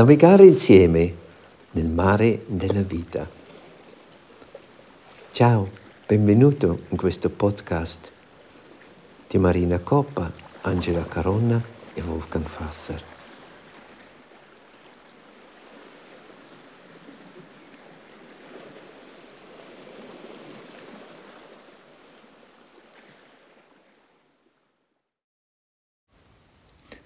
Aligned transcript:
navigare 0.00 0.46
insieme 0.46 1.14
nel 1.72 1.90
mare 1.90 2.44
della 2.46 2.80
vita. 2.80 3.28
Ciao, 5.30 5.70
benvenuto 6.06 6.84
in 6.88 6.96
questo 6.96 7.28
podcast 7.28 8.10
di 9.28 9.36
Marina 9.36 9.78
Coppa, 9.80 10.32
Angela 10.62 11.04
Caronna 11.04 11.62
e 11.92 12.00
Wolfgang 12.00 12.46
Fasser. 12.46 13.02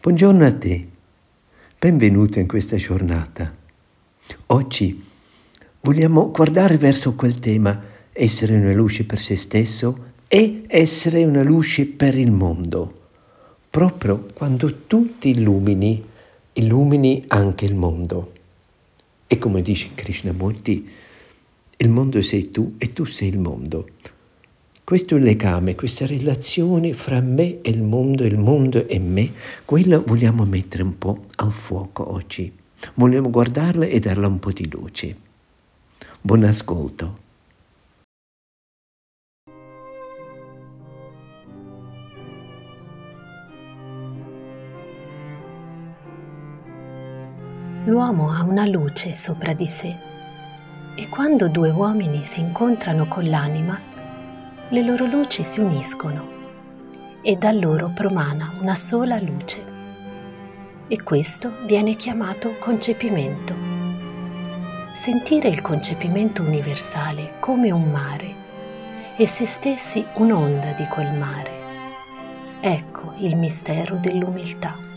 Buongiorno 0.01 0.47
a 0.47 0.52
te, 0.52 0.94
benvenuto 1.84 2.38
in 2.38 2.47
questa 2.47 2.77
giornata. 2.77 3.55
Oggi 4.47 5.05
vogliamo 5.83 6.30
guardare 6.30 6.79
verso 6.79 7.12
quel 7.12 7.38
tema, 7.38 7.79
essere 8.10 8.57
una 8.57 8.73
luce 8.73 9.05
per 9.05 9.19
se 9.19 9.37
stesso 9.37 10.12
e 10.27 10.62
essere 10.66 11.27
una 11.27 11.43
luce 11.43 11.84
per 11.84 12.16
il 12.16 12.30
mondo. 12.30 13.09
Proprio 13.69 14.29
quando 14.33 14.87
tu 14.87 15.19
ti 15.19 15.29
illumini, 15.29 16.02
illumini 16.55 17.24
anche 17.29 17.66
il 17.66 17.74
mondo. 17.74 18.32
E 19.27 19.37
come 19.37 19.60
dice 19.60 19.91
Krishnamurti, 19.95 20.88
il 21.77 21.91
mondo 21.91 22.23
sei 22.23 22.51
tu 22.51 22.77
e 22.79 22.95
tu 22.95 23.05
sei 23.05 23.29
il 23.29 23.38
mondo. 23.38 23.88
Questo 24.84 25.16
legame, 25.16 25.74
questa 25.74 26.05
relazione 26.05 26.93
fra 26.93 27.19
me 27.23 27.62
e 27.62 27.70
il 27.70 27.80
mondo, 27.80 28.23
il 28.23 28.38
mondo 28.38 28.87
e 28.87 28.99
me, 28.99 29.32
quella 29.65 29.99
vogliamo 29.99 30.45
mettere 30.45 30.82
un 30.82 30.99
po' 30.99 31.24
al 31.37 31.52
fuoco 31.52 32.13
oggi. 32.13 32.52
Vogliamo 32.93 33.30
guardarla 33.30 33.87
e 33.87 33.99
darla 33.99 34.27
un 34.27 34.38
po' 34.38 34.52
di 34.52 34.68
luce. 34.68 35.16
Buon 36.21 36.45
ascolto. 36.45 37.18
L'uomo 47.87 48.30
ha 48.30 48.43
una 48.43 48.66
luce 48.66 49.15
sopra 49.15 49.55
di 49.55 49.66
sé 49.66 49.96
e 50.95 51.09
quando 51.09 51.49
due 51.49 51.71
uomini 51.71 52.23
si 52.23 52.40
incontrano 52.40 53.09
con 53.09 53.24
l'anima, 53.24 53.93
le 54.70 54.82
loro 54.82 55.04
luci 55.04 55.45
si 55.45 55.60
uniscono 55.60 56.32
e 57.20 57.37
da 57.37 57.52
loro 57.52 57.90
promana 57.95 58.52
una 58.60 58.74
sola 58.74 59.18
luce. 59.21 59.62
E 60.88 61.02
questo 61.02 61.65
viene 61.66 61.96
chiamato 61.96 62.56
concepimento. 62.59 63.54
Sentire 64.93 65.48
il 65.48 65.60
concepimento 65.60 66.43
universale 66.43 67.34
come 67.41 67.71
un 67.71 67.91
mare 67.91 68.43
e 69.16 69.26
se 69.26 69.47
stessi 69.47 70.04
un'onda 70.15 70.72
di 70.72 70.87
quel 70.87 71.15
mare. 71.15 71.50
Ecco 72.60 73.15
il 73.19 73.37
mistero 73.37 73.99
dell'umiltà. 73.99 74.94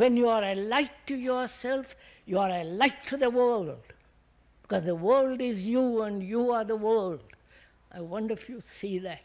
When 0.00 0.16
you 0.16 0.28
are 0.30 0.42
a 0.42 0.54
light 0.54 0.92
to 1.08 1.14
yourself, 1.14 1.94
you 2.24 2.38
are 2.38 2.48
a 2.48 2.64
light 2.64 3.04
to 3.08 3.18
the 3.18 3.28
world. 3.28 3.76
Because 4.62 4.84
the 4.84 4.94
world 4.94 5.42
is 5.42 5.62
you 5.62 6.00
and 6.00 6.22
you 6.22 6.52
are 6.52 6.64
the 6.64 6.74
world. 6.74 7.20
I 7.92 8.00
wonder 8.00 8.32
if 8.32 8.48
you 8.48 8.62
see 8.62 8.98
that. 9.00 9.20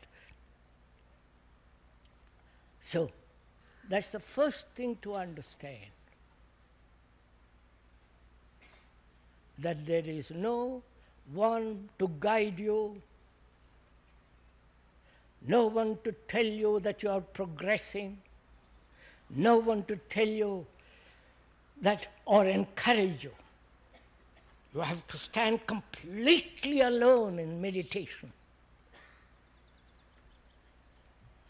So, 2.81 3.09
that's 3.87 4.09
the 4.09 4.19
first 4.19 4.67
thing 4.75 4.97
to 5.03 5.15
understand. 5.15 5.93
That 9.59 9.85
there 9.85 10.03
is 10.05 10.29
no 10.29 10.83
one 11.33 11.87
to 11.99 12.11
guide 12.19 12.59
you, 12.59 13.01
no 15.47 15.67
one 15.67 15.99
to 16.03 16.11
tell 16.27 16.45
you 16.45 16.81
that 16.81 17.01
you 17.01 17.11
are 17.11 17.21
progressing, 17.21 18.17
no 19.29 19.57
one 19.57 19.83
to 19.83 19.95
tell 20.09 20.27
you 20.27 20.65
that 21.81 22.07
or 22.25 22.45
encourage 22.45 23.23
you. 23.23 23.31
You 24.73 24.81
have 24.81 25.05
to 25.07 25.17
stand 25.17 25.65
completely 25.67 26.81
alone 26.81 27.39
in 27.39 27.61
meditation. 27.61 28.31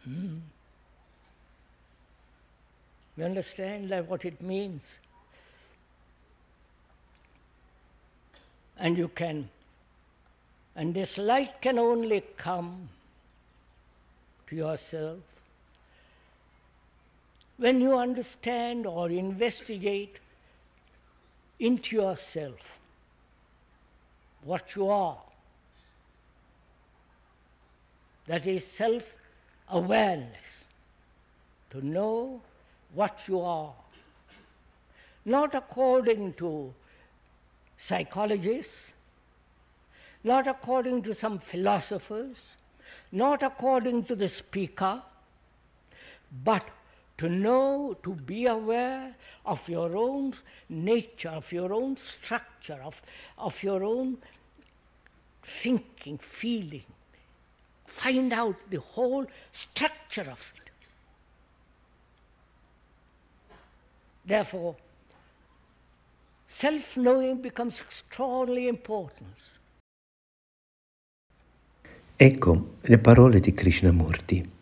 Hmm. 0.03 0.38
You 3.18 3.24
understand 3.24 3.90
that 3.90 4.07
what 4.07 4.25
it 4.25 4.42
means? 4.42 4.96
And 8.78 8.97
you 8.97 9.07
can, 9.07 9.50
and 10.75 10.94
this 10.94 11.18
light 11.18 11.62
can 11.62 11.80
only 11.80 12.24
come 12.38 12.90
to 14.47 14.56
yourself 14.56 15.19
when 17.58 17.80
you 17.80 17.98
understand 17.98 18.86
or 18.86 19.10
investigate 19.10 20.18
into 21.60 21.96
yourself 21.96 22.80
what 24.44 24.76
you 24.76 24.90
are, 24.90 25.18
that 28.28 28.46
is 28.46 28.66
self 28.66 29.16
awareness, 29.70 30.66
to 31.70 31.86
know 31.86 32.42
what 32.94 33.28
you 33.28 33.40
are, 33.42 33.74
not 35.24 35.56
according 35.56 36.34
to 36.34 36.74
psychologists, 37.78 38.94
not 40.24 40.48
according 40.48 41.02
to 41.04 41.14
some 41.14 41.40
philosophers, 41.40 42.38
not 43.12 43.44
according 43.44 44.04
to 44.04 44.16
the 44.16 44.28
speaker, 44.28 45.02
but 46.44 46.68
to 47.18 47.30
know, 47.30 47.96
to 48.03 48.14
be 48.14 48.46
aware 48.46 49.16
of 49.46 49.68
your 49.70 49.96
own 49.96 50.34
nature, 50.70 51.30
of 51.30 51.52
your 51.52 51.72
own 51.74 51.96
structure, 51.98 52.80
of, 52.84 53.02
of 53.38 53.64
your 53.64 53.84
own 53.84 54.18
thinking, 55.44 56.18
feeling. 56.18 56.84
Find 57.86 58.34
out 58.34 58.69
the 58.69 58.80
whole 58.80 59.25
structure 59.51 60.30
of 60.30 60.54
it. 60.56 60.72
Therefore, 64.25 64.75
self 66.48 66.98
knowing 66.98 67.42
becomes 67.42 67.80
extraordinarily 67.80 68.68
important. 68.68 69.36
Ecco 72.18 72.78
le 72.81 72.98
parole 72.98 73.39
di 73.39 73.51
Krishnamurti. 73.51 74.55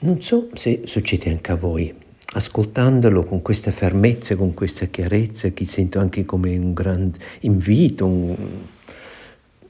Non 0.00 0.22
so 0.22 0.48
se 0.54 0.82
succede 0.84 1.28
anche 1.28 1.50
a 1.50 1.56
voi, 1.56 1.92
ascoltandolo 2.34 3.24
con 3.24 3.42
questa 3.42 3.72
fermezza, 3.72 4.36
con 4.36 4.54
questa 4.54 4.86
chiarezza, 4.86 5.48
che 5.48 5.66
sento 5.66 5.98
anche 5.98 6.24
come 6.24 6.56
un 6.56 6.72
grande 6.72 7.18
invito, 7.40 8.06
un, 8.06 8.36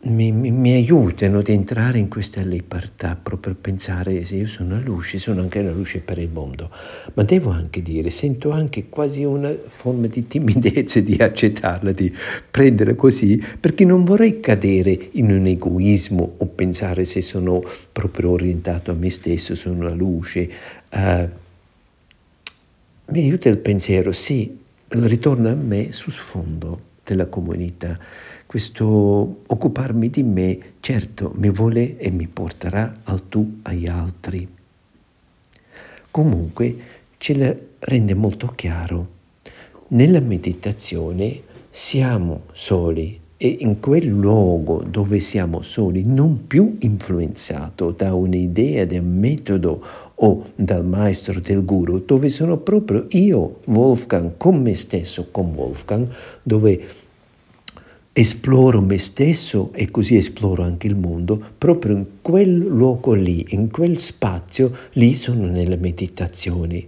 mi, 0.00 0.30
mi, 0.30 0.52
mi, 0.52 0.72
aiutano 0.74 1.38
ad 1.38 1.48
entrare 1.48 1.98
in 1.98 2.08
questa 2.08 2.40
libertà 2.42 3.16
proprio 3.20 3.54
per 3.54 3.60
pensare 3.60 4.24
se 4.24 4.36
io 4.36 4.46
sono 4.46 4.74
una 4.74 4.82
luce, 4.82 5.18
sono 5.18 5.40
anche 5.40 5.58
una 5.58 5.72
luce 5.72 5.98
per 5.98 6.18
il 6.18 6.30
mondo. 6.30 6.70
Ma 7.14 7.24
devo 7.24 7.50
anche 7.50 7.82
dire, 7.82 8.10
sento 8.10 8.50
anche 8.50 8.88
quasi 8.88 9.24
una 9.24 9.52
forma 9.66 10.06
di 10.06 10.26
timidezza 10.28 11.00
di 11.00 11.16
accettarla, 11.16 11.90
di 11.90 12.14
prenderla 12.48 12.94
così, 12.94 13.42
perché 13.58 13.84
non 13.84 14.04
vorrei 14.04 14.38
cadere 14.38 14.96
in 15.12 15.32
un 15.32 15.46
egoismo 15.46 16.34
o 16.36 16.46
pensare 16.46 17.04
se 17.04 17.20
sono 17.20 17.60
proprio 17.90 18.30
orientato 18.30 18.92
a 18.92 18.94
me 18.94 19.10
stesso, 19.10 19.56
sono 19.56 19.86
una 19.86 19.94
luce, 19.94 20.50
uh, 20.92 21.28
mi 23.10 23.20
aiuta 23.20 23.48
il 23.48 23.58
pensiero, 23.58 24.12
sì, 24.12 24.56
ritorna 24.88 25.50
a 25.50 25.54
me 25.54 25.92
sul 25.92 26.12
sfondo 26.12 26.80
della 27.02 27.26
comunità. 27.26 27.98
Questo 28.48 29.42
occuparmi 29.46 30.08
di 30.08 30.22
me, 30.22 30.58
certo, 30.80 31.32
mi 31.34 31.50
vuole 31.50 31.98
e 31.98 32.10
mi 32.10 32.26
porterà 32.26 33.00
al 33.04 33.28
tu 33.28 33.58
agli 33.60 33.86
altri. 33.86 34.48
Comunque 36.10 36.76
ce 37.18 37.36
la 37.36 37.54
rende 37.80 38.14
molto 38.14 38.46
chiaro. 38.56 39.08
Nella 39.88 40.20
meditazione 40.20 41.42
siamo 41.68 42.44
soli 42.52 43.20
e 43.36 43.56
in 43.60 43.80
quel 43.80 44.06
luogo 44.06 44.82
dove 44.82 45.20
siamo 45.20 45.60
soli, 45.60 46.04
non 46.06 46.46
più 46.46 46.78
influenzato 46.78 47.90
da 47.90 48.14
un'idea, 48.14 48.86
da 48.86 48.98
un 48.98 49.18
metodo 49.18 49.84
o 50.14 50.44
dal 50.54 50.86
maestro 50.86 51.38
del 51.40 51.66
guru, 51.66 52.02
dove 52.02 52.30
sono 52.30 52.56
proprio 52.56 53.08
io, 53.10 53.58
Wolfgang, 53.66 54.38
con 54.38 54.62
me 54.62 54.74
stesso, 54.74 55.28
con 55.30 55.52
Wolfgang, 55.54 56.08
dove 56.42 57.06
esploro 58.18 58.80
me 58.80 58.98
stesso 58.98 59.70
e 59.74 59.92
così 59.92 60.16
esploro 60.16 60.64
anche 60.64 60.88
il 60.88 60.96
mondo, 60.96 61.40
proprio 61.56 61.94
in 61.94 62.06
quel 62.20 62.52
luogo 62.52 63.12
lì, 63.14 63.46
in 63.50 63.70
quel 63.70 63.96
spazio, 63.96 64.72
lì 64.94 65.14
sono 65.14 65.46
nella 65.46 65.76
meditazione. 65.76 66.86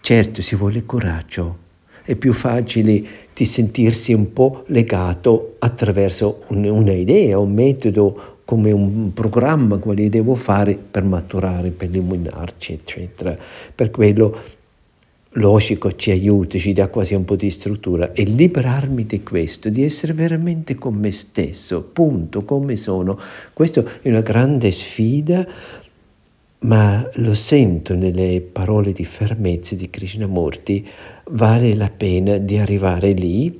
Certo, 0.00 0.40
si 0.40 0.54
vuole 0.54 0.86
coraggio, 0.86 1.58
è 2.04 2.14
più 2.14 2.32
facile 2.32 3.04
di 3.34 3.44
sentirsi 3.44 4.12
un 4.12 4.32
po' 4.32 4.62
legato 4.68 5.56
attraverso 5.58 6.44
un, 6.50 6.64
una 6.66 6.92
idea, 6.92 7.40
un 7.40 7.52
metodo, 7.52 8.34
come 8.44 8.70
un 8.70 9.12
programma 9.12 9.78
quale 9.78 10.08
devo 10.08 10.36
fare 10.36 10.76
per 10.76 11.02
maturare, 11.02 11.70
per 11.70 11.88
illuminarci, 11.90 12.74
eccetera. 12.74 13.36
Per 13.74 13.90
quello 13.90 14.38
logico 15.36 15.94
ci 15.94 16.10
aiuta, 16.10 16.58
ci 16.58 16.72
dà 16.72 16.88
quasi 16.88 17.14
un 17.14 17.24
po' 17.24 17.36
di 17.36 17.50
struttura 17.50 18.12
e 18.12 18.24
liberarmi 18.24 19.06
di 19.06 19.22
questo, 19.22 19.68
di 19.68 19.82
essere 19.82 20.12
veramente 20.12 20.74
con 20.74 20.94
me 20.94 21.12
stesso, 21.12 21.82
punto, 21.82 22.44
come 22.44 22.76
sono. 22.76 23.18
Questa 23.52 23.82
è 24.02 24.08
una 24.08 24.20
grande 24.20 24.70
sfida 24.70 25.46
ma 26.58 27.08
lo 27.14 27.34
sento 27.34 27.94
nelle 27.94 28.40
parole 28.40 28.92
di 28.92 29.04
fermezza 29.04 29.74
di 29.74 29.88
Krishnamurti, 29.90 30.86
vale 31.30 31.74
la 31.74 31.90
pena 31.90 32.38
di 32.38 32.56
arrivare 32.56 33.12
lì 33.12 33.56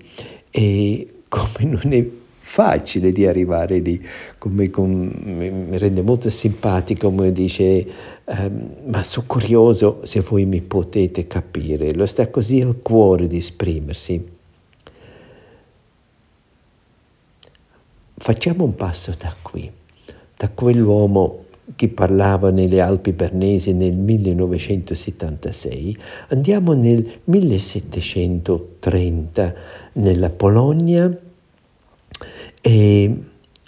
e 0.50 1.08
come 1.28 1.70
non 1.70 1.93
è 1.93 2.05
facile 2.48 3.10
di 3.10 3.26
arrivare 3.26 3.78
lì, 3.78 4.00
come 4.38 4.70
con, 4.70 5.10
mi 5.25 5.76
rende 5.78 6.00
molto 6.00 6.31
simpatico 6.31 7.10
come 7.10 7.32
dice, 7.32 7.84
um, 8.25 8.69
ma 8.84 9.02
sono 9.02 9.26
curioso 9.26 9.98
se 10.04 10.20
voi 10.20 10.44
mi 10.46 10.60
potete 10.62 11.26
capire, 11.26 11.93
lo 11.93 12.06
sta 12.06 12.31
così 12.31 12.60
al 12.60 12.82
cuore 12.82 13.26
di 13.26 13.38
esprimersi. 13.38 14.25
Facciamo 18.14 18.62
un 18.62 18.76
passo 18.76 19.12
da 19.19 19.34
qui, 19.42 19.69
da 20.37 20.49
quell'uomo 20.49 21.46
che 21.75 21.88
parlava 21.88 22.52
nelle 22.52 22.81
Alpi 22.81 23.12
Bernesi 23.12 23.72
nel 23.72 23.94
1976, 23.94 25.96
andiamo 26.28 26.75
nel 26.75 27.04
1730 27.25 29.54
nella 29.94 30.31
Polonia 30.31 31.25
e 32.66 33.16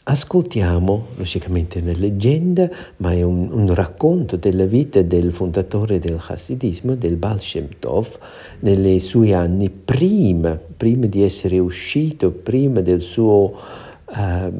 ascoltiamo, 0.02 1.06
logicamente 1.14 1.78
una 1.78 1.92
leggenda, 1.94 2.68
ma 2.96 3.12
è 3.12 3.22
un, 3.22 3.48
un, 3.52 3.72
racconto 3.72 4.34
della 4.36 4.64
vita 4.64 5.02
del 5.02 5.32
fondatore 5.32 6.00
del 6.00 6.20
Hasidismo, 6.20 6.96
del 6.96 7.16
Baal 7.16 7.40
Shem 7.40 7.68
Tov, 7.78 8.18
nei 8.58 8.98
suoi 8.98 9.32
anni 9.32 9.70
prima, 9.70 10.58
prima 10.76 11.06
di 11.06 11.22
essere 11.22 11.60
uscito, 11.60 12.32
prima 12.32 12.80
del 12.80 13.00
suo 13.00 13.54
uh, 14.04 14.52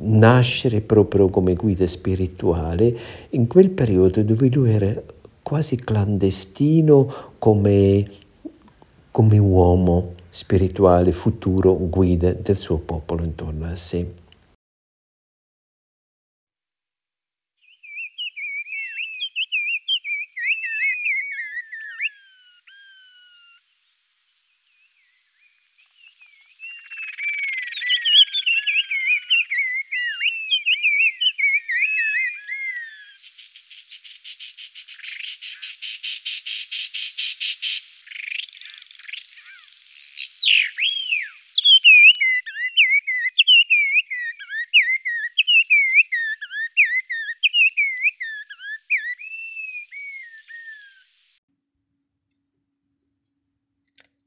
nascere 0.00 0.80
proprio 0.80 1.28
come 1.28 1.54
guida 1.54 1.86
spirituale 1.86 2.98
in 3.30 3.46
quel 3.46 3.70
periodo 3.70 4.24
dove 4.24 4.48
lui 4.48 4.72
era 4.72 4.92
quasi 5.44 5.76
clandestino 5.76 7.34
come, 7.38 8.04
come 9.12 9.38
uomo 9.38 10.14
spirituale, 10.36 11.12
futuro 11.12 11.74
guida 11.88 12.34
del 12.34 12.58
suo 12.58 12.76
popolo 12.76 13.24
intorno 13.24 13.64
a 13.64 13.74
sé. 13.74 14.25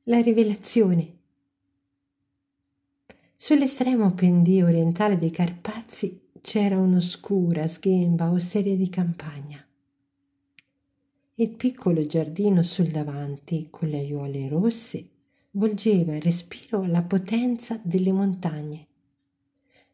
La 0.10 0.22
rivelazione. 0.22 1.18
Sull'estremo 3.38 4.16
pendio 4.16 4.66
orientale 4.66 5.20
dei 5.20 5.30
Carpazi 5.30 6.30
c'era 6.42 6.80
un'oscura, 6.80 7.68
sghemba 7.68 8.32
osteria 8.32 8.76
di 8.76 8.90
campagna. 8.90 9.64
Il 11.36 11.52
piccolo 11.52 12.08
giardino 12.08 12.64
sul 12.64 12.88
davanti, 12.88 13.68
con 13.70 13.90
le 13.90 14.00
aiuole 14.00 14.48
rosse, 14.50 15.10
volgeva 15.52 16.16
il 16.16 16.24
respiro 16.24 16.82
alla 16.82 17.04
potenza 17.04 17.80
delle 17.84 18.12
montagne, 18.12 18.88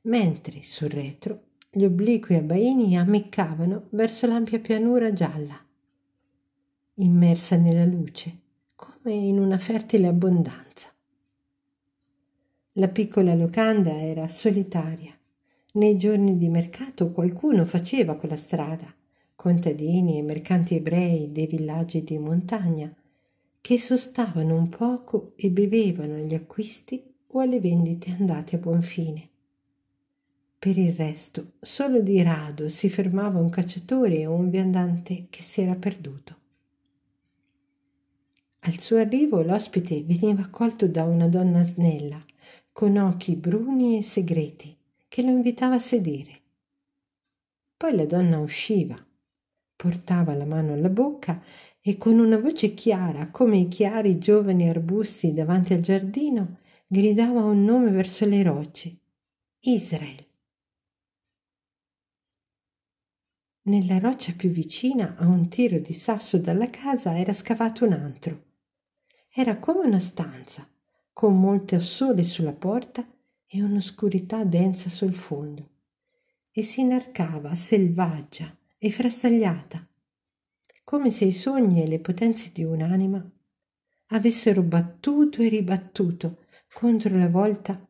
mentre 0.04 0.64
sul 0.64 0.92
retro 0.92 1.42
gli 1.70 1.84
obliqui 1.84 2.36
abbaini 2.36 2.98
ammiccavano 2.98 3.88
verso 3.90 4.28
l'ampia 4.28 4.60
pianura 4.62 5.12
gialla, 5.12 5.62
immersa 6.94 7.58
nella 7.58 7.84
luce 7.84 8.44
come 8.76 9.14
in 9.14 9.40
una 9.40 9.58
fertile 9.58 10.08
abbondanza. 10.08 10.94
La 12.74 12.90
piccola 12.90 13.34
locanda 13.34 14.02
era 14.02 14.28
solitaria. 14.28 15.18
Nei 15.74 15.98
giorni 15.98 16.38
di 16.38 16.50
mercato 16.50 17.12
qualcuno 17.12 17.66
faceva 17.66 18.18
quella 18.18 18.36
strada, 18.36 18.94
contadini 19.34 20.18
e 20.18 20.24
mercanti 20.24 20.76
ebrei 20.76 21.32
dei 21.32 21.48
villaggi 21.48 22.04
di 22.04 22.18
montagna, 22.18 22.94
che 23.62 23.80
sostavano 23.80 24.58
un 24.58 24.68
poco 24.68 25.32
e 25.38 25.52
bevevano 25.52 26.16
agli 26.16 26.34
acquisti 26.34 27.02
o 27.28 27.40
alle 27.40 27.62
vendite 27.62 28.12
andate 28.12 28.58
a 28.58 28.60
buon 28.60 28.82
fine. 28.82 29.30
Per 30.60 30.78
il 30.78 30.94
resto, 30.94 31.54
solo 31.62 32.02
di 32.02 32.22
rado 32.22 32.68
si 32.68 32.90
fermava 32.90 33.40
un 33.40 33.50
cacciatore 33.50 34.26
o 34.26 34.34
un 34.34 34.50
viandante 34.50 35.28
che 35.30 35.42
si 35.42 35.62
era 35.62 35.76
perduto. 35.76 36.44
Al 38.68 38.80
suo 38.80 38.98
arrivo 38.98 39.44
l'ospite 39.44 40.02
veniva 40.04 40.42
accolto 40.42 40.88
da 40.88 41.04
una 41.04 41.28
donna 41.28 41.64
snella, 41.64 42.20
con 42.72 42.98
occhi 42.98 43.36
bruni 43.36 44.00
e 44.00 44.02
segreti, 44.02 44.76
che 45.08 45.22
lo 45.22 45.30
invitava 45.30 45.76
a 45.76 45.80
sedere. 45.80 46.32
Poi 47.78 47.96
la 47.96 48.08
donna 48.08 48.40
usciva, 48.40 48.98
portava 49.76 50.34
la 50.34 50.48
mano 50.48 50.74
alla 50.74 50.90
bocca 50.90 51.44
e 51.80 51.96
con 51.98 52.18
una 52.18 52.40
voce 52.40 52.74
chiara, 52.74 53.30
come 53.30 53.58
i 53.58 53.68
chiari 53.68 54.18
giovani 54.18 54.68
arbusti 54.68 55.36
davanti 55.36 55.74
al 55.74 55.82
giardino, 55.82 56.58
gridava 56.88 57.44
un 57.44 57.64
nome 57.64 57.92
verso 57.92 58.26
le 58.26 58.42
rocce. 58.42 58.98
Israel. 59.60 60.26
Nella 63.68 64.00
roccia 64.00 64.34
più 64.36 64.50
vicina, 64.50 65.16
a 65.18 65.28
un 65.28 65.50
tiro 65.50 65.78
di 65.78 65.94
sasso 65.94 66.40
dalla 66.40 66.72
casa, 66.72 67.16
era 67.16 67.32
scavato 67.32 67.86
un 67.86 67.94
antro 67.94 68.45
era 69.38 69.60
come 69.60 69.86
una 69.86 70.00
stanza, 70.00 70.66
con 71.12 71.38
molto 71.38 71.78
sole 71.82 72.24
sulla 72.24 72.54
porta 72.54 73.06
e 73.46 73.62
un'oscurità 73.62 74.46
densa 74.46 74.90
sul 74.90 75.14
fondo, 75.14 75.72
e 76.54 76.64
si 76.64 76.80
inarcava 76.80 77.54
selvaggia 77.54 78.58
e 78.78 78.90
frastagliata, 78.92 79.86
come 80.86 81.12
se 81.12 81.26
i 81.26 81.34
sogni 81.34 81.84
e 81.84 81.88
le 81.88 82.00
potenze 82.00 82.52
di 82.54 82.64
un'anima 82.64 83.30
avessero 84.10 84.64
battuto 84.64 85.42
e 85.42 85.50
ribattuto 85.50 86.46
contro 86.74 87.18
la 87.18 87.28
volta 87.28 87.86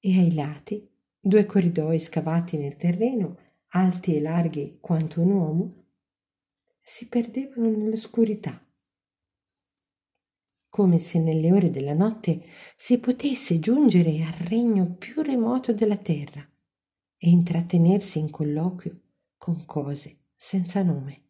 e 0.00 0.18
ai 0.18 0.34
lati 0.34 0.90
due 1.20 1.46
corridoi 1.46 2.00
scavati 2.00 2.56
nel 2.56 2.74
terreno, 2.74 3.38
alti 3.68 4.16
e 4.16 4.20
larghi 4.20 4.78
quanto 4.80 5.20
un 5.20 5.30
uomo, 5.30 5.84
si 6.82 7.06
perdevano 7.06 7.68
nell'oscurità, 7.68 8.65
come 10.68 10.98
se 10.98 11.18
nelle 11.18 11.52
ore 11.52 11.70
della 11.70 11.94
notte 11.94 12.44
si 12.76 12.98
potesse 12.98 13.58
giungere 13.58 14.22
al 14.22 14.46
regno 14.48 14.94
più 14.94 15.22
remoto 15.22 15.72
della 15.72 15.96
terra 15.96 16.46
e 17.18 17.28
intrattenersi 17.30 18.18
in 18.18 18.30
colloquio 18.30 19.00
con 19.36 19.64
cose 19.64 20.24
senza 20.36 20.82
nome. 20.82 21.22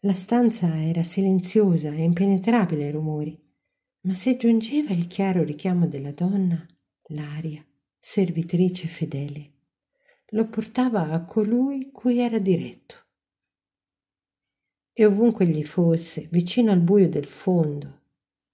La 0.00 0.14
stanza 0.14 0.82
era 0.82 1.04
silenziosa 1.04 1.92
e 1.92 2.02
impenetrabile 2.02 2.86
ai 2.86 2.90
rumori, 2.90 3.40
ma 4.00 4.14
se 4.14 4.36
giungeva 4.36 4.92
il 4.92 5.06
chiaro 5.06 5.44
richiamo 5.44 5.86
della 5.86 6.10
donna, 6.10 6.66
l'aria, 7.10 7.64
servitrice 8.00 8.88
fedele, 8.88 9.52
lo 10.30 10.48
portava 10.48 11.10
a 11.10 11.24
colui 11.24 11.92
cui 11.92 12.18
era 12.18 12.40
diretto. 12.40 13.01
E 14.94 15.04
ovunque 15.06 15.46
gli 15.46 15.64
fosse, 15.64 16.28
vicino 16.30 16.70
al 16.70 16.80
buio 16.80 17.08
del 17.08 17.24
fondo 17.24 18.00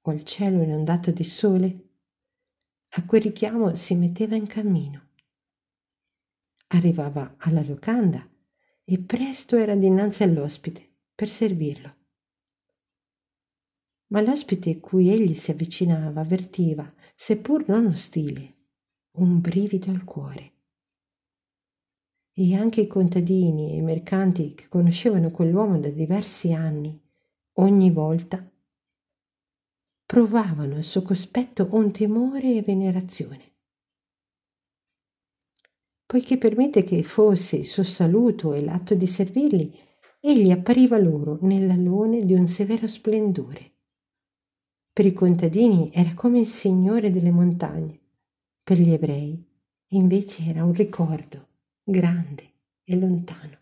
o 0.02 0.10
al 0.10 0.22
cielo 0.22 0.62
inondato 0.62 1.10
di 1.10 1.24
sole, 1.24 1.88
a 2.90 3.04
quel 3.04 3.22
richiamo 3.22 3.74
si 3.74 3.94
metteva 3.96 4.36
in 4.36 4.46
cammino. 4.46 5.08
Arrivava 6.68 7.34
alla 7.38 7.62
locanda 7.62 8.26
e 8.84 8.98
presto 9.00 9.56
era 9.56 9.74
dinanzi 9.74 10.22
all'ospite 10.22 10.88
per 11.14 11.28
servirlo. 11.28 11.96
Ma 14.08 14.22
l'ospite 14.22 14.78
cui 14.78 15.10
egli 15.10 15.34
si 15.34 15.50
avvicinava 15.50 16.20
avvertiva, 16.20 16.90
seppur 17.14 17.68
non 17.68 17.86
ostile, 17.86 18.54
un 19.12 19.40
brivido 19.40 19.90
al 19.90 20.04
cuore. 20.04 20.52
E 22.40 22.54
anche 22.54 22.82
i 22.82 22.86
contadini 22.86 23.72
e 23.72 23.78
i 23.78 23.82
mercanti 23.82 24.54
che 24.54 24.68
conoscevano 24.68 25.32
quell'uomo 25.32 25.80
da 25.80 25.88
diversi 25.88 26.52
anni, 26.52 26.96
ogni 27.54 27.90
volta 27.90 28.48
provavano 30.06 30.76
al 30.76 30.84
suo 30.84 31.02
cospetto 31.02 31.66
un 31.72 31.90
timore 31.90 32.54
e 32.54 32.62
venerazione. 32.62 33.42
Poiché 36.06 36.38
permette 36.38 36.84
che 36.84 37.02
fosse 37.02 37.56
il 37.56 37.66
suo 37.66 37.82
saluto 37.82 38.52
e 38.52 38.62
l'atto 38.62 38.94
di 38.94 39.06
servirli, 39.08 39.76
egli 40.20 40.52
appariva 40.52 40.96
loro 40.96 41.38
nell'alone 41.40 42.20
di 42.20 42.34
un 42.34 42.46
severo 42.46 42.86
splendore. 42.86 43.72
Per 44.92 45.04
i 45.04 45.12
contadini 45.12 45.90
era 45.92 46.14
come 46.14 46.38
il 46.38 46.46
Signore 46.46 47.10
delle 47.10 47.32
montagne, 47.32 47.98
per 48.62 48.78
gli 48.78 48.92
ebrei 48.92 49.44
invece 49.88 50.44
era 50.44 50.62
un 50.62 50.72
ricordo 50.72 51.46
grande 51.90 52.52
e 52.84 52.96
lontano. 52.98 53.56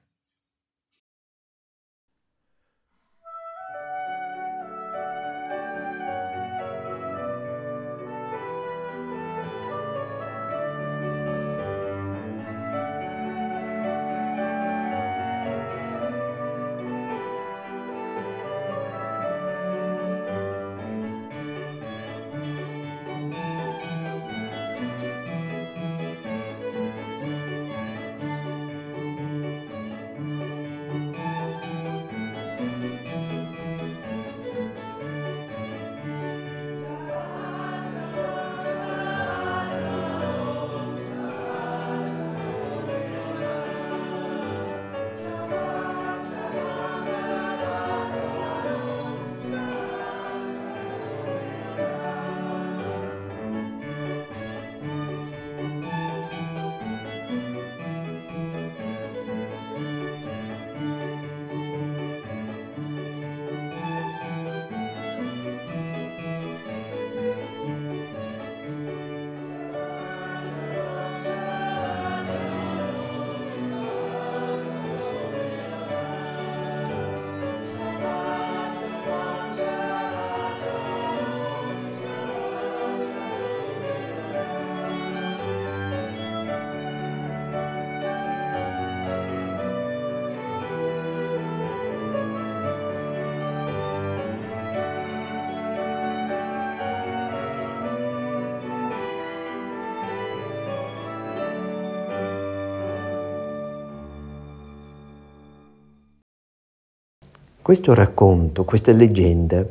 Questo 107.67 107.95
racconto, 107.95 108.65
questa 108.65 108.93
leggenda, 108.93 109.67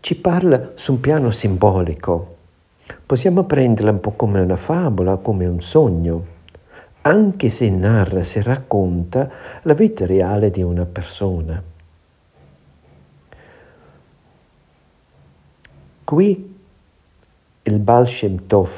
ci 0.00 0.16
parla 0.16 0.70
su 0.76 0.92
un 0.92 1.00
piano 1.00 1.30
simbolico. 1.30 2.36
Possiamo 3.04 3.44
prenderla 3.44 3.90
un 3.90 4.00
po' 4.00 4.12
come 4.12 4.40
una 4.40 4.56
favola, 4.56 5.16
come 5.16 5.44
un 5.44 5.60
sogno, 5.60 6.24
anche 7.02 7.50
se 7.50 7.68
narra, 7.68 8.22
se 8.22 8.40
racconta 8.40 9.30
la 9.64 9.74
vita 9.74 10.06
reale 10.06 10.50
di 10.50 10.62
una 10.62 10.86
persona. 10.86 11.62
Qui 16.04 16.56
il 17.60 17.78
Baal 17.78 18.08
Shem 18.08 18.46
Tov, 18.46 18.70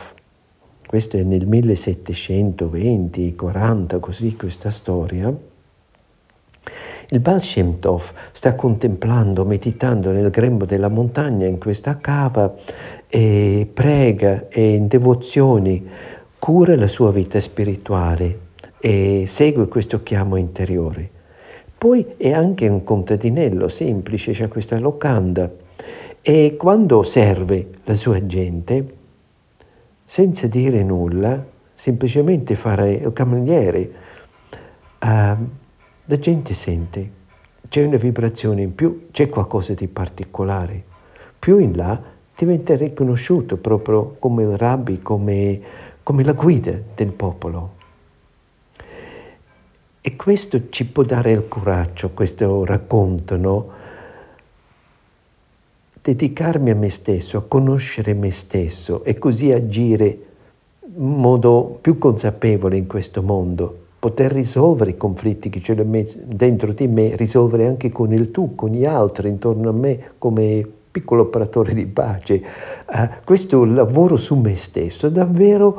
questo 0.88 1.16
è 1.16 1.22
nel 1.22 1.46
1720-40, 1.46 4.00
così 4.00 4.34
questa 4.34 4.70
storia, 4.70 5.32
il 7.12 7.20
Baal 7.20 7.42
Shem 7.42 7.78
Tov 7.78 8.12
sta 8.32 8.54
contemplando, 8.54 9.44
meditando 9.44 10.12
nel 10.12 10.30
grembo 10.30 10.64
della 10.64 10.88
montagna 10.88 11.46
in 11.46 11.58
questa 11.58 11.98
cava 11.98 12.54
e 13.08 13.68
prega 13.72 14.48
e 14.48 14.74
in 14.74 14.86
devozioni 14.86 15.88
cura 16.38 16.76
la 16.76 16.86
sua 16.86 17.10
vita 17.10 17.40
spirituale 17.40 18.48
e 18.80 19.24
segue 19.26 19.66
questo 19.66 20.02
chiamo 20.02 20.36
interiore. 20.36 21.18
Poi 21.76 22.14
è 22.16 22.32
anche 22.32 22.68
un 22.68 22.84
contadinello 22.84 23.66
semplice, 23.66 24.32
c'è 24.32 24.48
questa 24.48 24.78
locanda 24.78 25.50
e 26.22 26.54
quando 26.56 27.02
serve 27.02 27.70
la 27.84 27.94
sua 27.94 28.24
gente, 28.26 28.94
senza 30.04 30.46
dire 30.46 30.84
nulla, 30.84 31.44
semplicemente 31.74 32.54
fare 32.54 32.92
il 32.92 33.12
cameriere, 33.12 33.90
uh, 35.02 35.48
la 36.10 36.18
gente 36.18 36.54
sente, 36.54 37.10
c'è 37.68 37.84
una 37.84 37.96
vibrazione 37.96 38.62
in 38.62 38.74
più, 38.74 39.10
c'è 39.12 39.28
qualcosa 39.28 39.74
di 39.74 39.86
particolare. 39.86 40.82
Più 41.38 41.58
in 41.58 41.76
là 41.76 42.02
diventa 42.36 42.74
riconosciuto 42.74 43.58
proprio 43.58 44.16
come 44.18 44.42
il 44.42 44.56
rabbi, 44.56 45.00
come, 45.02 45.60
come 46.02 46.24
la 46.24 46.32
guida 46.32 46.76
del 46.96 47.12
popolo. 47.12 47.76
E 50.00 50.16
questo 50.16 50.68
ci 50.70 50.84
può 50.86 51.04
dare 51.04 51.30
il 51.30 51.46
coraggio, 51.46 52.10
questo 52.10 52.64
racconto, 52.64 53.36
no? 53.36 53.68
Dedicarmi 56.02 56.70
a 56.70 56.74
me 56.74 56.90
stesso, 56.90 57.38
a 57.38 57.44
conoscere 57.44 58.14
me 58.14 58.32
stesso 58.32 59.04
e 59.04 59.16
così 59.16 59.52
agire 59.52 60.18
in 60.92 61.20
modo 61.20 61.78
più 61.80 61.98
consapevole 61.98 62.76
in 62.76 62.88
questo 62.88 63.22
mondo 63.22 63.88
poter 64.00 64.32
risolvere 64.32 64.92
i 64.92 64.96
conflitti 64.96 65.50
che 65.50 65.60
c'è 65.60 65.74
dentro 65.74 66.72
di 66.72 66.88
me, 66.88 67.14
risolvere 67.16 67.66
anche 67.66 67.90
con 67.90 68.12
il 68.14 68.30
tu, 68.30 68.54
con 68.54 68.70
gli 68.70 68.86
altri 68.86 69.28
intorno 69.28 69.68
a 69.68 69.72
me 69.72 70.12
come 70.16 70.66
piccolo 70.90 71.22
operatore 71.22 71.74
di 71.74 71.86
pace. 71.86 72.42
Uh, 72.90 73.08
questo 73.24 73.64
lavoro 73.64 74.16
su 74.16 74.36
me 74.36 74.56
stesso 74.56 75.10
davvero 75.10 75.78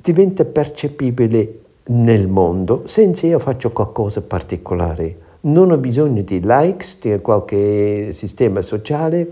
diventa 0.00 0.46
percepibile 0.46 1.60
nel 1.90 2.28
mondo 2.28 2.82
senza 2.86 3.26
io 3.26 3.38
faccio 3.38 3.70
qualcosa 3.70 4.22
particolare. 4.22 5.26
Non 5.40 5.70
ho 5.70 5.76
bisogno 5.76 6.22
di 6.22 6.40
likes 6.42 6.98
di 7.00 7.18
qualche 7.20 8.12
sistema 8.12 8.62
sociale, 8.62 9.28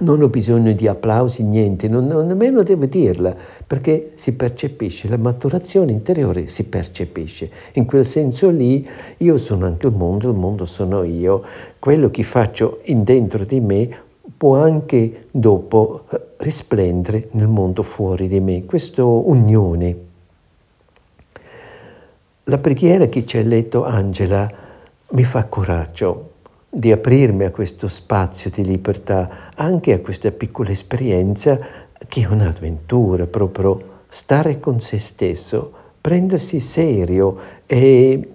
non 0.00 0.22
ho 0.22 0.28
bisogno 0.28 0.72
di 0.72 0.88
applausi, 0.88 1.44
niente, 1.44 1.88
non, 1.88 2.06
non, 2.06 2.26
nemmeno 2.26 2.62
devo 2.62 2.86
dirla, 2.86 3.34
perché 3.66 4.12
si 4.16 4.34
percepisce, 4.34 5.08
la 5.08 5.16
maturazione 5.16 5.92
interiore 5.92 6.48
si 6.48 6.64
percepisce. 6.64 7.50
In 7.74 7.84
quel 7.84 8.04
senso 8.04 8.50
lì 8.50 8.86
io 9.18 9.38
sono 9.38 9.66
anche 9.66 9.86
il 9.86 9.94
mondo, 9.94 10.30
il 10.30 10.36
mondo 10.36 10.64
sono 10.64 11.04
io. 11.04 11.42
Quello 11.78 12.10
che 12.10 12.24
faccio 12.24 12.80
in 12.84 13.04
dentro 13.04 13.44
di 13.44 13.60
me 13.60 13.88
può 14.36 14.56
anche 14.56 15.26
dopo 15.30 16.04
eh, 16.10 16.20
risplendere 16.38 17.28
nel 17.32 17.48
mondo 17.48 17.82
fuori 17.82 18.26
di 18.26 18.40
me. 18.40 18.64
Questa 18.64 19.04
unione. 19.04 19.96
La 22.44 22.58
preghiera 22.58 23.06
che 23.06 23.24
ci 23.24 23.38
ha 23.38 23.42
letto 23.42 23.84
Angela 23.84 24.50
mi 25.10 25.22
fa 25.22 25.46
coraggio 25.46 26.32
di 26.74 26.90
aprirmi 26.90 27.44
a 27.44 27.52
questo 27.52 27.86
spazio 27.86 28.50
di 28.50 28.64
libertà, 28.64 29.52
anche 29.54 29.92
a 29.92 30.00
questa 30.00 30.32
piccola 30.32 30.70
esperienza 30.70 31.58
che 32.08 32.22
è 32.22 32.26
un'avventura, 32.26 33.26
proprio 33.26 34.02
stare 34.08 34.58
con 34.58 34.80
se 34.80 34.98
stesso, 34.98 35.72
prendersi 36.00 36.58
serio 36.58 37.38
e 37.64 38.28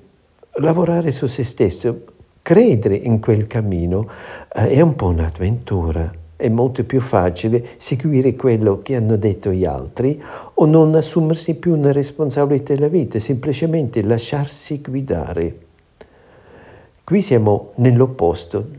lavorare 0.54 1.12
su 1.12 1.28
se 1.28 1.44
stesso, 1.44 2.04
credere 2.42 2.96
in 2.96 3.20
quel 3.20 3.46
cammino 3.46 4.10
eh, 4.54 4.70
è 4.70 4.82
un 4.82 4.96
po' 4.96 5.08
un'avventura. 5.08 6.10
È 6.38 6.48
molto 6.48 6.86
più 6.86 7.02
facile 7.02 7.72
seguire 7.76 8.34
quello 8.36 8.80
che 8.82 8.96
hanno 8.96 9.18
detto 9.18 9.52
gli 9.52 9.66
altri 9.66 10.24
o 10.54 10.66
non 10.66 10.96
assumersi 10.96 11.56
più 11.56 11.76
una 11.76 11.92
responsabilità 11.92 12.74
della 12.74 12.88
vita, 12.88 13.20
semplicemente 13.20 14.02
lasciarsi 14.02 14.80
guidare. 14.82 15.68
Qui 17.10 17.24
siamo 17.24 17.72
nell'opposto, 17.78 18.70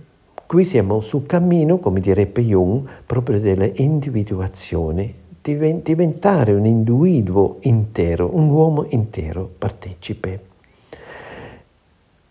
qui 0.46 0.64
siamo 0.64 1.00
sul 1.00 1.26
cammino, 1.26 1.80
come 1.80 1.98
direbbe 1.98 2.42
Jung, 2.42 2.88
proprio 3.04 3.40
dell'individuazione, 3.40 5.12
diventare 5.42 6.52
un 6.52 6.64
individuo 6.64 7.56
intero, 7.62 8.32
un 8.36 8.50
uomo 8.50 8.86
intero, 8.90 9.52
partecipe. 9.58 10.44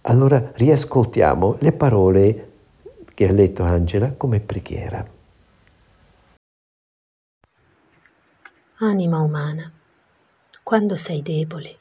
Allora 0.04 0.52
riascoltiamo 0.54 1.58
le 1.60 1.72
parole 1.74 2.52
che 3.14 3.28
ha 3.28 3.34
letto 3.34 3.64
Angela 3.64 4.14
come 4.14 4.40
preghiera. 4.40 5.04
Anima 8.78 9.20
umana, 9.20 9.70
quando 10.64 10.96
sei 10.96 11.22
debole, 11.22 11.79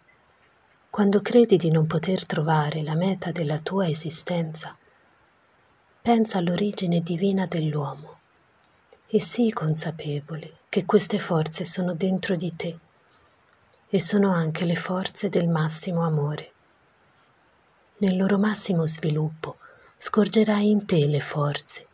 quando 0.98 1.20
credi 1.20 1.58
di 1.58 1.70
non 1.70 1.86
poter 1.86 2.26
trovare 2.26 2.82
la 2.82 2.96
meta 2.96 3.30
della 3.30 3.60
tua 3.60 3.86
esistenza, 3.86 4.76
pensa 6.02 6.38
all'origine 6.38 7.02
divina 7.02 7.46
dell'uomo 7.46 8.18
e 9.06 9.20
sii 9.20 9.52
consapevole 9.52 10.54
che 10.68 10.84
queste 10.84 11.20
forze 11.20 11.64
sono 11.64 11.94
dentro 11.94 12.34
di 12.34 12.52
te 12.56 12.78
e 13.88 14.00
sono 14.00 14.32
anche 14.32 14.64
le 14.64 14.74
forze 14.74 15.28
del 15.28 15.46
massimo 15.46 16.04
amore. 16.04 16.52
Nel 17.98 18.16
loro 18.16 18.36
massimo 18.36 18.84
sviluppo, 18.84 19.58
scorgerai 19.96 20.68
in 20.68 20.84
te 20.84 21.06
le 21.06 21.20
forze 21.20 21.86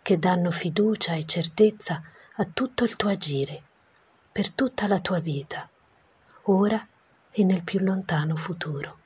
che 0.00 0.18
danno 0.18 0.50
fiducia 0.50 1.12
e 1.12 1.26
certezza 1.26 2.00
a 2.36 2.48
tutto 2.50 2.84
il 2.84 2.96
tuo 2.96 3.10
agire, 3.10 3.62
per 4.32 4.50
tutta 4.50 4.86
la 4.86 4.98
tua 5.00 5.18
vita, 5.18 5.68
ora 6.44 6.88
e 7.38 7.44
nel 7.44 7.62
più 7.62 7.80
lontano 7.80 8.34
futuro. 8.34 8.96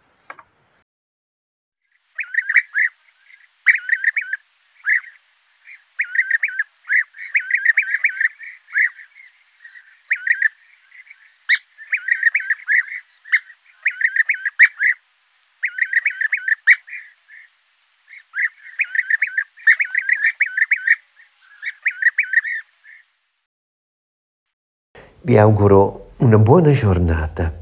Vi 25.22 25.36
auguro 25.36 26.12
una 26.18 26.38
buona 26.38 26.70
giornata. 26.70 27.59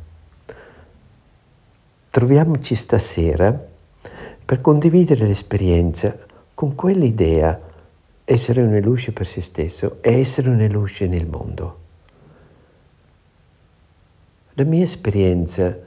Troviamoci 2.19 2.75
stasera 2.75 3.57
per 4.45 4.61
condividere 4.61 5.25
l'esperienza 5.25 6.17
con 6.53 6.75
quell'idea, 6.75 7.61
essere 8.25 8.61
una 8.61 8.81
luce 8.81 9.13
per 9.13 9.25
se 9.25 9.41
stesso 9.41 9.99
e 10.01 10.19
essere 10.19 10.49
una 10.49 10.67
luce 10.67 11.07
nel 11.07 11.29
mondo. 11.29 11.79
La 14.55 14.65
mia 14.65 14.83
esperienza 14.83 15.79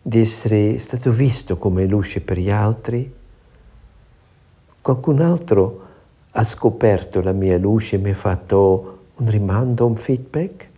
di 0.00 0.20
essere 0.20 0.78
stato 0.78 1.10
visto 1.10 1.56
come 1.56 1.84
luce 1.86 2.20
per 2.20 2.38
gli 2.38 2.50
altri, 2.50 3.12
qualcun 4.80 5.20
altro 5.20 5.86
ha 6.30 6.44
scoperto 6.44 7.20
la 7.22 7.32
mia 7.32 7.58
luce 7.58 7.96
e 7.96 7.98
mi 7.98 8.10
ha 8.10 8.14
fatto 8.14 8.98
un 9.16 9.28
rimando, 9.28 9.86
un 9.86 9.96
feedback? 9.96 10.70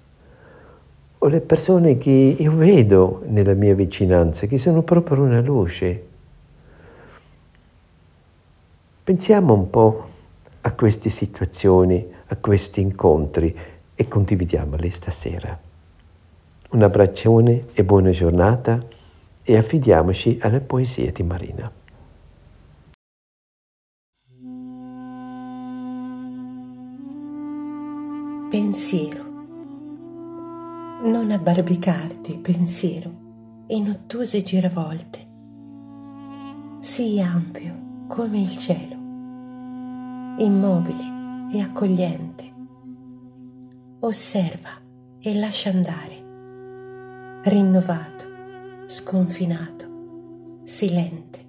O 1.24 1.28
le 1.28 1.40
persone 1.40 1.96
che 1.96 2.36
io 2.38 2.54
vedo 2.54 3.22
nella 3.28 3.54
mia 3.54 3.74
vicinanza, 3.74 4.46
che 4.46 4.58
sono 4.58 4.82
proprio 4.82 5.22
una 5.22 5.40
luce. 5.40 6.04
Pensiamo 9.02 9.54
un 9.54 9.70
po' 9.70 10.08
a 10.60 10.72
queste 10.72 11.08
situazioni, 11.08 12.06
a 12.26 12.36
questi 12.36 12.82
incontri 12.82 13.56
e 13.94 14.06
condividiamoli 14.06 14.90
stasera. 14.90 15.58
Un 16.70 16.82
abbraccione 16.82 17.68
e 17.72 17.84
buona 17.84 18.10
giornata 18.10 18.78
e 19.42 19.56
affidiamoci 19.56 20.38
alla 20.42 20.60
poesia 20.60 21.10
di 21.10 21.22
Marina. 21.22 21.72
Pensiero 28.50 29.23
non 31.04 31.30
abbarbicarti, 31.30 32.38
pensiero, 32.38 33.12
in 33.68 33.90
ottuse 33.90 34.42
giravolte. 34.42 35.18
Sii 36.80 37.20
ampio 37.20 38.06
come 38.08 38.40
il 38.40 38.56
cielo, 38.56 38.94
immobile 40.38 41.48
e 41.52 41.60
accogliente. 41.60 42.52
Osserva 44.00 44.70
e 45.20 45.34
lascia 45.34 45.68
andare, 45.70 47.40
rinnovato, 47.44 48.24
sconfinato, 48.86 50.60
silente. 50.64 51.44